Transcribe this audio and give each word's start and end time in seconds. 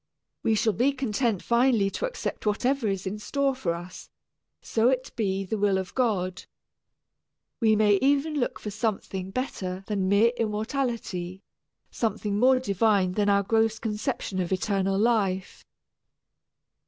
We 0.41 0.55
shall 0.55 0.73
be 0.73 0.93
content 0.93 1.43
finally 1.43 1.91
to 1.91 2.07
accept 2.07 2.47
whatever 2.47 2.87
is 2.87 3.05
in 3.05 3.19
store 3.19 3.53
for 3.53 3.75
us 3.75 4.09
so 4.59 4.89
it 4.89 5.15
be 5.15 5.43
the 5.45 5.59
will 5.59 5.77
of 5.77 5.93
God. 5.93 6.45
We 7.59 7.75
may 7.75 7.97
even 8.01 8.39
look 8.39 8.57
for 8.57 8.71
something 8.71 9.29
better 9.29 9.83
than 9.85 10.09
mere 10.09 10.31
immortality, 10.37 11.43
something 11.91 12.39
more 12.39 12.57
divine 12.57 13.11
than 13.11 13.29
our 13.29 13.43
gross 13.43 13.77
conception 13.77 14.39
of 14.39 14.51
eternal 14.51 14.97
life. 14.97 15.63